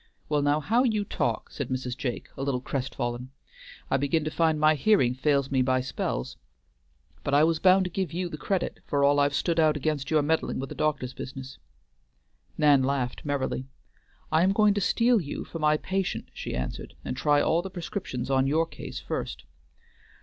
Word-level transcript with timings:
"Well 0.29 0.41
now, 0.41 0.59
how 0.59 0.81
you 0.83 1.05
talk!" 1.05 1.51
said 1.51 1.69
Mrs. 1.69 1.95
Jake, 1.95 2.27
a 2.35 2.41
little 2.41 2.59
crestfallen. 2.59 3.29
"I 3.91 3.97
begin 3.97 4.23
to 4.23 4.31
find 4.31 4.59
my 4.59 4.73
hearing 4.73 5.13
fails 5.13 5.51
me 5.51 5.61
by 5.61 5.79
spells. 5.81 6.37
But 7.23 7.35
I 7.35 7.43
was 7.43 7.59
bound 7.59 7.83
to 7.83 7.91
give 7.91 8.11
you 8.11 8.27
the 8.27 8.35
credit, 8.35 8.79
for 8.87 9.03
all 9.03 9.19
I've 9.19 9.35
stood 9.35 9.59
out 9.59 9.77
against 9.77 10.09
your 10.09 10.23
meddling 10.23 10.57
with 10.57 10.71
a 10.71 10.73
doctor's 10.73 11.13
business." 11.13 11.59
Nan 12.57 12.81
laughed 12.81 13.25
merrily. 13.25 13.67
"I 14.31 14.41
am 14.41 14.53
going 14.53 14.73
to 14.73 14.81
steal 14.81 15.21
you 15.21 15.45
for 15.45 15.59
my 15.59 15.77
patient," 15.77 16.29
she 16.33 16.55
answered, 16.55 16.95
"and 17.05 17.15
try 17.15 17.39
all 17.39 17.61
the 17.61 17.69
prescriptions 17.69 18.31
on 18.31 18.47
your 18.47 18.65
case 18.65 18.99
first." 18.99 19.43